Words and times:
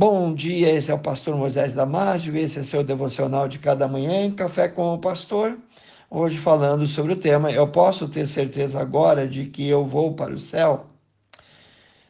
Bom 0.00 0.32
dia, 0.32 0.70
esse 0.72 0.92
é 0.92 0.94
o 0.94 0.98
pastor 1.00 1.36
Moisés 1.36 1.74
Damásio, 1.74 2.36
esse 2.36 2.60
é 2.60 2.62
seu 2.62 2.84
devocional 2.84 3.48
de 3.48 3.58
cada 3.58 3.88
manhã 3.88 4.26
em 4.26 4.30
Café 4.30 4.68
com 4.68 4.94
o 4.94 4.98
Pastor. 4.98 5.58
Hoje 6.08 6.38
falando 6.38 6.86
sobre 6.86 7.14
o 7.14 7.16
tema, 7.16 7.50
eu 7.50 7.66
posso 7.66 8.06
ter 8.06 8.24
certeza 8.24 8.80
agora 8.80 9.26
de 9.26 9.46
que 9.46 9.68
eu 9.68 9.84
vou 9.84 10.14
para 10.14 10.32
o 10.32 10.38
céu? 10.38 10.86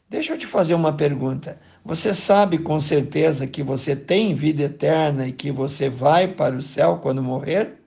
Deixa 0.06 0.34
eu 0.34 0.38
te 0.38 0.46
fazer 0.46 0.74
uma 0.74 0.92
pergunta. 0.92 1.58
Você 1.82 2.12
sabe 2.12 2.58
com 2.58 2.78
certeza 2.78 3.46
que 3.46 3.62
você 3.62 3.96
tem 3.96 4.34
vida 4.34 4.64
eterna 4.64 5.26
e 5.26 5.32
que 5.32 5.50
você 5.50 5.88
vai 5.88 6.28
para 6.28 6.54
o 6.54 6.62
céu 6.62 6.98
quando 6.98 7.22
morrer? 7.22 7.80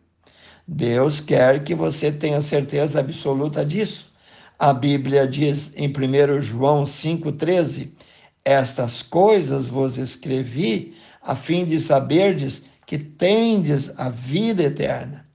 Deus 0.68 1.20
quer 1.20 1.64
que 1.64 1.76
você 1.76 2.12
tenha 2.12 2.42
certeza 2.42 3.00
absoluta 3.00 3.64
disso. 3.64 4.12
A 4.58 4.74
Bíblia 4.74 5.28
diz 5.28 5.74
em 5.78 5.88
1 5.88 6.42
João 6.42 6.86
5,13 6.86 7.92
estas 8.44 9.02
coisas 9.02 9.68
vos 9.68 9.98
escrevi 9.98 10.96
a 11.22 11.36
fim 11.36 11.66
de 11.66 11.80
saberdes 11.80 12.64
que 12.86 12.98
tendes 12.98 13.98
a 14.00 14.10
vida 14.10 14.64
eterna. 14.64 15.26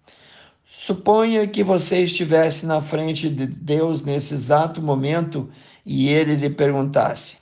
Suponha 0.69 1.47
que 1.47 1.65
você 1.65 2.05
estivesse 2.05 2.67
na 2.67 2.81
frente 2.83 3.29
de 3.29 3.47
Deus 3.47 4.05
nesse 4.05 4.35
exato 4.35 4.83
momento 4.83 5.49
e 5.85 6.09
ele 6.09 6.35
lhe 6.35 6.51
perguntasse: 6.51 7.37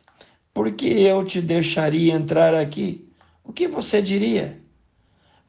Por 0.52 0.70
que 0.72 0.86
eu 0.86 1.24
te 1.24 1.40
deixaria 1.40 2.14
entrar 2.14 2.54
aqui? 2.54 3.06
O 3.42 3.52
que 3.52 3.66
você 3.66 4.00
diria? 4.00 4.58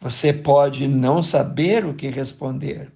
Você 0.01 0.33
pode 0.33 0.87
não 0.87 1.23
saber 1.23 1.85
o 1.85 1.93
que 1.93 2.07
responder. 2.09 2.91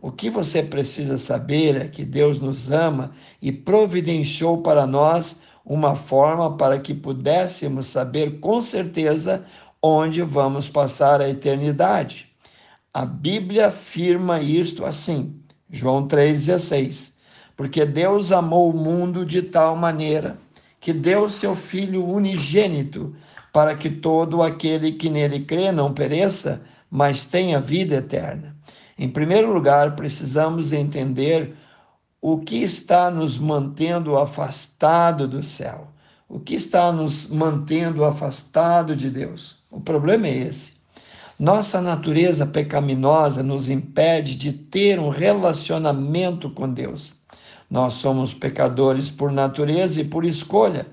O 0.00 0.10
que 0.10 0.28
você 0.28 0.62
precisa 0.64 1.16
saber 1.16 1.76
é 1.76 1.86
que 1.86 2.04
Deus 2.04 2.38
nos 2.40 2.72
ama 2.72 3.12
e 3.40 3.52
providenciou 3.52 4.60
para 4.60 4.84
nós 4.84 5.40
uma 5.64 5.96
forma 5.96 6.56
para 6.56 6.78
que 6.78 6.92
pudéssemos 6.94 7.86
saber 7.86 8.40
com 8.40 8.60
certeza 8.60 9.44
onde 9.82 10.22
vamos 10.22 10.68
passar 10.68 11.20
a 11.20 11.28
eternidade. 11.28 12.28
A 12.94 13.04
Bíblia 13.04 13.68
afirma 13.68 14.40
isto 14.40 14.84
assim, 14.84 15.40
João 15.70 16.06
3,16. 16.06 17.12
Porque 17.56 17.84
Deus 17.84 18.32
amou 18.32 18.70
o 18.70 18.76
mundo 18.76 19.24
de 19.24 19.42
tal 19.42 19.76
maneira 19.76 20.38
que 20.80 20.92
deu 20.92 21.30
seu 21.30 21.54
Filho 21.54 22.04
unigênito, 22.04 23.14
para 23.52 23.76
que 23.76 23.88
todo 23.88 24.42
aquele 24.42 24.92
que 24.92 25.08
nele 25.08 25.40
crê 25.40 25.70
não 25.70 25.92
pereça, 25.92 26.60
mas 26.90 27.24
tenha 27.24 27.60
vida 27.60 27.96
eterna. 27.96 28.56
Em 28.98 29.08
primeiro 29.08 29.52
lugar, 29.52 29.94
precisamos 29.94 30.72
entender 30.72 31.54
o 32.24 32.38
que 32.38 32.62
está 32.62 33.10
nos 33.10 33.36
mantendo 33.36 34.16
afastado 34.16 35.26
do 35.26 35.44
céu? 35.44 35.88
O 36.28 36.38
que 36.38 36.54
está 36.54 36.92
nos 36.92 37.26
mantendo 37.26 38.04
afastado 38.04 38.94
de 38.94 39.10
Deus? 39.10 39.56
O 39.68 39.80
problema 39.80 40.28
é 40.28 40.36
esse. 40.38 40.74
Nossa 41.36 41.80
natureza 41.82 42.46
pecaminosa 42.46 43.42
nos 43.42 43.68
impede 43.68 44.36
de 44.36 44.52
ter 44.52 45.00
um 45.00 45.08
relacionamento 45.08 46.48
com 46.48 46.72
Deus. 46.72 47.12
Nós 47.68 47.94
somos 47.94 48.32
pecadores 48.32 49.10
por 49.10 49.32
natureza 49.32 50.00
e 50.00 50.04
por 50.04 50.24
escolha. 50.24 50.86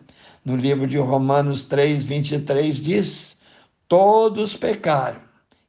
No 0.43 0.55
livro 0.55 0.87
de 0.87 0.97
Romanos 0.97 1.61
3, 1.63 2.01
23 2.01 2.83
diz: 2.83 3.37
Todos 3.87 4.55
pecaram 4.55 5.19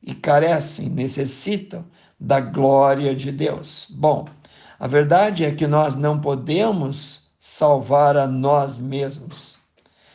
e 0.02 0.14
carecem, 0.14 0.88
necessitam 0.88 1.84
da 2.18 2.40
glória 2.40 3.14
de 3.14 3.30
Deus. 3.30 3.86
Bom, 3.90 4.26
a 4.80 4.86
verdade 4.86 5.44
é 5.44 5.52
que 5.52 5.66
nós 5.66 5.94
não 5.94 6.18
podemos 6.18 7.20
salvar 7.38 8.16
a 8.16 8.26
nós 8.26 8.78
mesmos. 8.78 9.58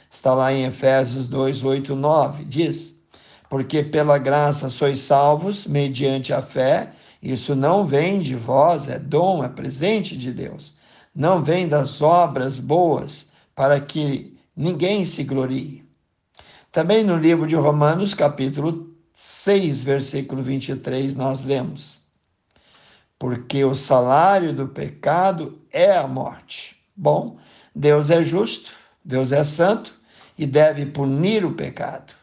Está 0.10 0.34
lá 0.34 0.52
em 0.52 0.66
Efésios 0.66 1.28
2, 1.28 1.62
8, 1.62 1.96
9. 1.96 2.46
Diz: 2.46 2.96
Porque 3.48 3.84
pela 3.84 4.18
graça 4.18 4.72
sois 4.72 5.02
salvos, 5.02 5.68
mediante 5.68 6.34
a 6.34 6.42
fé. 6.42 6.92
Isso 7.22 7.56
não 7.56 7.86
vem 7.86 8.20
de 8.20 8.36
vós, 8.36 8.90
é 8.90 8.98
dom, 8.98 9.44
é 9.44 9.50
presente 9.50 10.18
de 10.18 10.34
Deus. 10.34 10.74
Não 11.14 11.44
vem 11.44 11.68
das 11.68 12.02
obras 12.02 12.58
boas, 12.58 13.28
para 13.54 13.80
que 13.80 14.36
ninguém 14.56 15.06
se 15.06 15.24
glorie. 15.24 15.86
Também 16.72 17.04
no 17.04 17.18
livro 17.18 17.46
de 17.46 17.56
Romanos, 17.56 18.16
capítulo 18.16 18.90
6, 19.16 19.84
versículo 19.84 20.42
23, 20.42 21.14
nós 21.14 21.44
lemos: 21.44 22.02
porque 23.18 23.64
o 23.64 23.76
salário 23.76 24.54
do 24.54 24.68
pecado 24.68 25.60
é 25.72 25.98
a 25.98 26.08
morte. 26.08 26.78
Bom, 26.96 27.38
Deus 27.74 28.10
é 28.10 28.22
justo, 28.22 28.72
Deus 29.04 29.32
é 29.32 29.44
santo 29.44 29.94
e 30.38 30.46
deve 30.46 30.86
punir 30.86 31.46
o 31.46 31.54
pecado. 31.54 32.14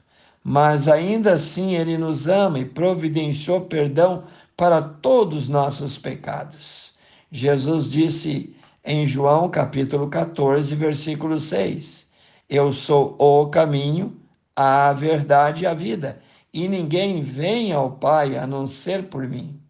Mas 0.44 0.88
ainda 0.88 1.34
assim 1.34 1.76
ele 1.76 1.96
nos 1.96 2.26
ama 2.26 2.58
e 2.58 2.64
providenciou 2.64 3.62
perdão 3.62 4.24
para 4.56 4.82
todos 4.82 5.42
os 5.44 5.48
nossos 5.48 5.96
pecados. 5.96 6.92
Jesus 7.30 7.90
disse 7.90 8.54
em 8.84 9.06
João 9.06 9.48
capítulo 9.48 10.08
14, 10.08 10.74
versículo 10.74 11.38
6: 11.38 12.04
Eu 12.48 12.72
sou 12.72 13.16
o 13.18 13.46
caminho, 13.46 14.20
a 14.54 14.92
verdade 14.92 15.62
e 15.62 15.66
a 15.66 15.74
vida, 15.74 16.20
e 16.52 16.68
ninguém 16.68 17.22
vem 17.22 17.72
ao 17.72 17.92
Pai 17.92 18.36
a 18.36 18.46
não 18.46 18.66
ser 18.66 19.04
por 19.04 19.26
mim. 19.26 19.61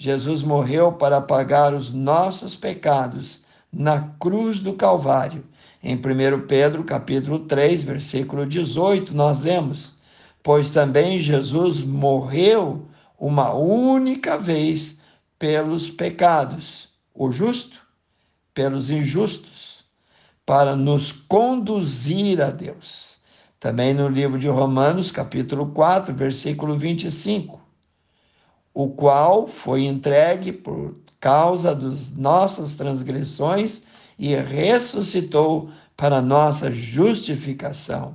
Jesus 0.00 0.44
morreu 0.44 0.92
para 0.92 1.20
pagar 1.20 1.74
os 1.74 1.92
nossos 1.92 2.54
pecados 2.54 3.40
na 3.72 4.00
cruz 4.20 4.60
do 4.60 4.74
Calvário. 4.74 5.44
Em 5.82 5.96
1 5.96 6.46
Pedro, 6.46 6.84
capítulo 6.84 7.40
3, 7.40 7.82
versículo 7.82 8.46
18, 8.46 9.12
nós 9.12 9.40
lemos: 9.40 9.90
"Pois 10.40 10.70
também 10.70 11.20
Jesus 11.20 11.82
morreu 11.82 12.86
uma 13.18 13.52
única 13.52 14.38
vez 14.38 15.00
pelos 15.36 15.90
pecados, 15.90 16.88
o 17.12 17.32
justo 17.32 17.80
pelos 18.54 18.90
injustos, 18.90 19.84
para 20.46 20.76
nos 20.76 21.10
conduzir 21.10 22.40
a 22.40 22.50
Deus." 22.52 23.16
Também 23.58 23.92
no 23.92 24.06
livro 24.06 24.38
de 24.38 24.46
Romanos, 24.46 25.10
capítulo 25.10 25.66
4, 25.72 26.14
versículo 26.14 26.78
25, 26.78 27.57
o 28.78 28.88
qual 28.90 29.48
foi 29.48 29.86
entregue 29.86 30.52
por 30.52 30.94
causa 31.18 31.74
das 31.74 32.14
nossas 32.14 32.74
transgressões 32.74 33.82
e 34.16 34.36
ressuscitou 34.36 35.68
para 35.96 36.22
nossa 36.22 36.70
justificação. 36.70 38.14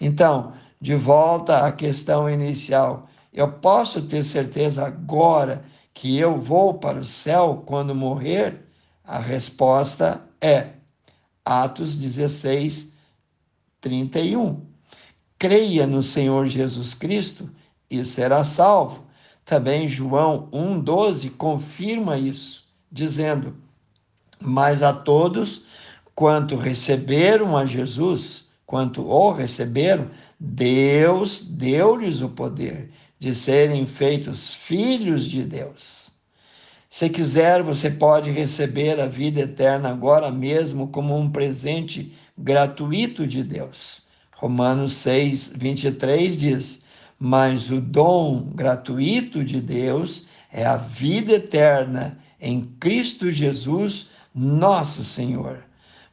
Então, 0.00 0.52
de 0.80 0.96
volta 0.96 1.64
à 1.64 1.70
questão 1.70 2.28
inicial, 2.28 3.08
eu 3.32 3.52
posso 3.52 4.02
ter 4.02 4.24
certeza 4.24 4.84
agora 4.84 5.62
que 5.94 6.18
eu 6.18 6.40
vou 6.40 6.74
para 6.74 6.98
o 6.98 7.06
céu 7.06 7.62
quando 7.64 7.94
morrer? 7.94 8.66
A 9.04 9.20
resposta 9.20 10.20
é 10.40 10.70
Atos 11.44 11.94
16, 11.94 12.94
31. 13.80 14.60
Creia 15.38 15.86
no 15.86 16.02
Senhor 16.02 16.48
Jesus 16.48 16.94
Cristo 16.94 17.48
e 17.88 18.04
será 18.04 18.42
salvo 18.42 19.08
também 19.44 19.88
João 19.88 20.48
1,12 20.52 21.30
confirma 21.30 22.16
isso, 22.16 22.64
dizendo: 22.90 23.56
Mas 24.40 24.82
a 24.82 24.92
todos 24.92 25.64
quanto 26.14 26.56
receberam 26.56 27.56
a 27.56 27.64
Jesus, 27.64 28.44
quanto 28.66 29.02
o 29.02 29.32
receberam, 29.32 30.10
Deus 30.38 31.40
deu-lhes 31.40 32.20
o 32.20 32.28
poder 32.28 32.90
de 33.18 33.34
serem 33.34 33.86
feitos 33.86 34.52
filhos 34.52 35.24
de 35.24 35.42
Deus. 35.42 36.10
Se 36.90 37.08
quiser, 37.08 37.62
você 37.62 37.90
pode 37.90 38.30
receber 38.30 39.00
a 39.00 39.06
vida 39.06 39.40
eterna 39.40 39.90
agora 39.90 40.30
mesmo 40.30 40.88
como 40.88 41.16
um 41.16 41.30
presente 41.30 42.12
gratuito 42.36 43.26
de 43.26 43.44
Deus. 43.44 44.02
Romanos 44.32 44.94
6, 44.94 45.52
23 45.54 46.40
diz: 46.40 46.82
mas 47.22 47.68
o 47.70 47.82
dom 47.82 48.50
gratuito 48.54 49.44
de 49.44 49.60
Deus 49.60 50.24
é 50.50 50.64
a 50.64 50.78
vida 50.78 51.34
eterna 51.34 52.18
em 52.40 52.62
Cristo 52.80 53.30
Jesus, 53.30 54.08
nosso 54.34 55.04
Senhor. 55.04 55.58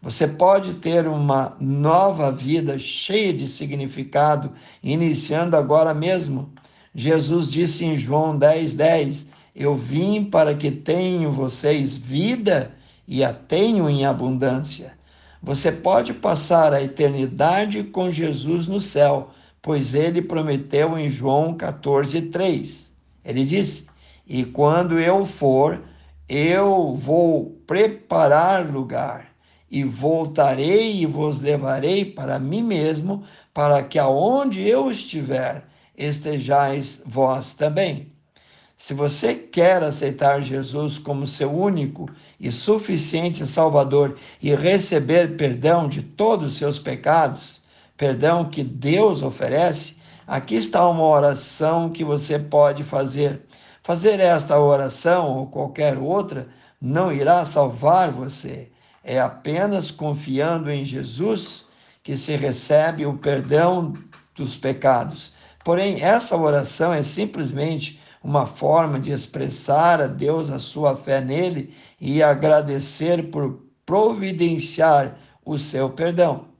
Você 0.02 0.28
pode 0.28 0.74
ter 0.76 1.08
uma 1.08 1.56
nova 1.62 2.30
vida 2.30 2.78
cheia 2.78 3.34
de 3.34 3.48
significado, 3.48 4.52
iniciando 4.84 5.56
agora 5.56 5.94
mesmo. 5.94 6.52
Jesus 6.94 7.48
disse 7.48 7.86
em 7.86 7.98
João 7.98 8.38
10, 8.38 8.74
10: 8.74 9.28
Eu 9.56 9.78
vim 9.78 10.26
para 10.26 10.54
que 10.54 10.70
tenham 10.70 11.32
vocês 11.32 11.96
vida 11.96 12.76
e 13.08 13.24
a 13.24 13.32
tenham 13.32 13.90
em 13.90 14.06
abundância. 14.06 14.98
Você 15.42 15.72
pode 15.72 16.14
passar 16.14 16.74
a 16.74 16.84
eternidade 16.84 17.84
com 17.84 18.12
Jesus 18.12 18.68
no 18.68 18.82
céu 18.82 19.32
pois 19.62 19.94
ele 19.94 20.22
prometeu 20.22 20.98
em 20.98 21.10
João 21.10 21.56
14:3. 21.56 22.92
Ele 23.24 23.44
disse: 23.44 23.88
"E 24.28 24.44
quando 24.44 25.00
eu 25.00 25.26
for, 25.26 25.84
eu 26.30 26.94
vou 26.96 27.62
preparar 27.66 28.70
lugar, 28.70 29.28
e 29.70 29.84
voltarei 29.84 31.02
e 31.02 31.06
vos 31.06 31.40
levarei 31.40 32.06
para 32.06 32.40
mim 32.40 32.64
mesmo, 32.64 33.24
para 33.54 33.84
que 33.84 34.00
aonde 34.00 34.68
eu 34.68 34.90
estiver, 34.90 35.66
estejais 35.98 37.02
vós 37.06 37.54
também. 37.54 38.08
Se 38.78 38.94
você 38.94 39.34
quer 39.34 39.82
aceitar 39.82 40.42
Jesus 40.42 41.00
como 41.00 41.26
seu 41.26 41.52
único 41.52 42.08
e 42.40 42.52
suficiente 42.52 43.46
Salvador 43.48 44.16
e 44.42 44.54
receber 44.54 45.36
perdão 45.36 45.90
de 45.90 46.04
todos 46.04 46.54
os 46.54 46.58
seus 46.60 46.78
pecados, 46.78 47.57
perdão 47.98 48.46
que 48.46 48.64
Deus 48.64 49.24
oferece, 49.24 49.98
aqui 50.26 50.56
está 50.56 50.88
uma 50.88 51.04
oração 51.04 51.90
que 51.90 52.04
você 52.04 52.38
pode 52.38 52.84
fazer. 52.84 53.42
Fazer 53.84 54.20
esta 54.20 54.60
oração 54.60 55.38
ou 55.38 55.48
qualquer 55.48 55.98
outra 55.98 56.48
não 56.80 57.12
irá 57.12 57.44
salvar 57.44 58.12
você. 58.12 58.72
É 59.04 59.20
apenas 59.20 59.90
confiando 59.90 60.70
em 60.70 60.86
Jesus 60.86 61.66
que 62.04 62.16
se 62.16 62.36
recebe 62.36 63.06
o 63.06 63.18
perdão 63.18 63.94
dos 64.36 64.56
pecados. 64.56 65.34
Porém, 65.64 66.02
essa 66.02 66.38
oração 66.38 66.94
é 66.94 67.04
simplesmente 67.04 68.02
uma 68.24 68.46
forma 68.46 69.00
de 69.00 69.12
expressar 69.12 70.02
a 70.02 70.08
Deus 70.08 70.50
a 70.50 70.60
sua 70.60 70.96
fé 70.96 71.22
nele 71.22 71.74
e 72.00 72.22
agradecer 72.22 73.30
por 73.32 73.64
providenciar 73.86 75.18
o 75.46 75.58
seu 75.58 75.90
perdão. 75.90 76.57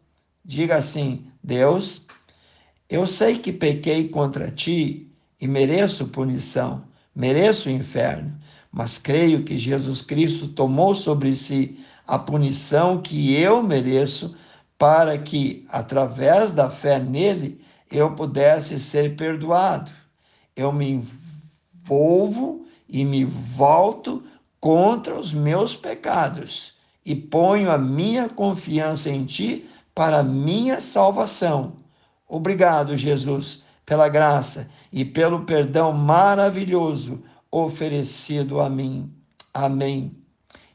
Diga 0.48 0.78
assim: 0.78 1.26
Deus, 1.44 2.08
eu 2.90 3.06
sei 3.06 3.38
que 3.38 3.52
pequei 3.52 4.08
contra 4.08 4.50
ti 4.50 5.12
e 5.42 5.46
mereço 5.46 6.08
punição, 6.08 6.86
mereço 7.14 7.68
o 7.68 7.72
inferno, 7.72 8.34
mas 8.72 8.98
creio 8.98 9.44
que 9.44 9.58
Jesus 9.58 10.02
Cristo 10.02 10.48
tomou 10.48 10.96
sobre 10.96 11.36
si 11.36 11.78
a 12.08 12.18
punição 12.18 13.02
que 13.02 13.36
eu 13.36 13.62
mereço 13.62 14.38
para 14.78 15.18
que, 15.18 15.66
através 15.68 16.52
da 16.52 16.70
fé 16.70 16.98
nele, 16.98 17.60
eu 17.92 18.16
pudesse 18.16 18.80
ser 18.80 19.18
perdoado. 19.18 19.92
Eu 20.56 20.72
me 20.72 21.04
envolvo 21.84 22.66
e 22.88 23.04
me 23.04 23.26
volto 23.26 24.24
contra 24.62 25.14
os 25.20 25.34
meus 25.34 25.76
pecados 25.76 26.72
e 27.06 27.14
ponho 27.14 27.70
a 27.70 27.78
minha 27.78 28.30
confiança 28.30 29.10
em 29.10 29.26
Ti 29.26 29.68
para 29.98 30.22
minha 30.22 30.80
salvação. 30.80 31.78
Obrigado, 32.30 32.96
Jesus, 32.96 33.64
pela 33.84 34.08
graça 34.08 34.70
e 34.94 35.04
pelo 35.04 35.40
perdão 35.40 35.92
maravilhoso 35.92 37.24
oferecido 37.50 38.60
a 38.60 38.70
mim. 38.70 39.12
Amém. 39.52 40.16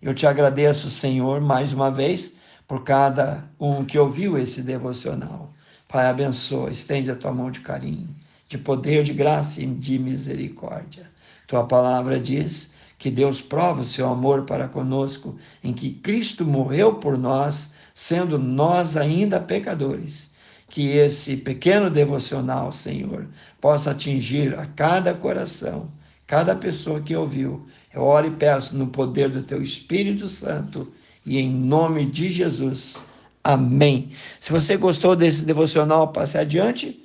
Eu 0.03 0.13
te 0.13 0.27
agradeço, 0.27 0.91
Senhor, 0.91 1.41
mais 1.41 1.73
uma 1.73 1.89
vez, 1.89 2.33
por 2.67 2.83
cada 2.83 3.49
um 3.61 3.85
que 3.85 3.97
ouviu 3.97 4.37
esse 4.37 4.61
devocional. 4.61 5.53
Pai, 5.89 6.09
abençoa, 6.09 6.73
estende 6.73 7.09
a 7.09 7.15
tua 7.15 7.31
mão 7.31 7.49
de 7.49 7.61
carinho 7.61 8.13
de 8.49 8.59
poder, 8.59 9.03
de 9.03 9.15
graça 9.15 9.63
e 9.63 9.67
de 9.67 9.99
misericórdia. 9.99 11.11
Tua 11.47 11.65
palavra 11.65 12.21
diz 12.21 12.71
que 12.99 13.11
Deus 13.11 13.41
prova 13.41 13.81
o 13.81 13.87
seu 13.87 14.07
amor 14.07 14.45
para 14.45 14.69
conosco 14.69 15.37
em 15.65 15.73
que 15.73 15.91
Cristo 15.91 16.45
morreu 16.45 16.97
por 16.97 17.17
nós, 17.17 17.71
sendo 17.95 18.39
nós 18.39 18.97
ainda 18.97 19.41
pecadores. 19.41 20.31
Que 20.69 20.97
esse 20.97 21.37
pequeno 21.37 21.91
devocional, 21.91 22.73
Senhor, 22.73 23.27
possa 23.61 23.91
atingir 23.91 24.59
a 24.59 24.65
cada 24.67 25.13
coração, 25.13 25.91
cada 26.27 26.55
pessoa 26.55 27.01
que 27.01 27.15
ouviu. 27.15 27.67
Eu 27.93 28.03
oro 28.03 28.27
e 28.27 28.31
peço 28.31 28.75
no 28.75 28.87
poder 28.87 29.29
do 29.29 29.43
teu 29.43 29.63
Espírito 29.63 30.29
Santo 30.29 30.91
e 31.27 31.39
em 31.39 31.51
nome 31.51 32.07
de 32.07 32.31
Jesus. 32.31 32.97
Amém. 33.45 34.11
Se 34.41 34.51
você 34.51 34.77
gostou 34.77 35.15
desse 35.15 35.45
devocional, 35.45 36.09
passe 36.09 36.39
adiante 36.39 37.03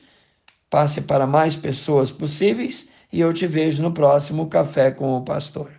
passe 0.70 1.02
para 1.02 1.26
mais 1.26 1.56
pessoas 1.56 2.12
possíveis 2.12 2.90
e 3.12 3.20
eu 3.22 3.34
te 3.34 3.48
vejo 3.48 3.82
no 3.82 3.92
próximo 3.92 4.48
Café 4.48 4.92
com 4.92 5.16
o 5.18 5.24
Pastor. 5.24 5.77